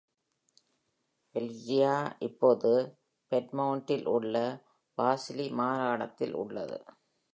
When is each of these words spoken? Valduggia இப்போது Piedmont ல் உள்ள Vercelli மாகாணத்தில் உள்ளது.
Valduggia 1.35 1.91
இப்போது 2.19 2.71
Piedmont 3.31 3.93
ல் 3.97 4.07
உள்ள 4.07 4.35
Vercelli 4.97 5.47
மாகாணத்தில் 5.51 6.33
உள்ளது. 6.33 6.79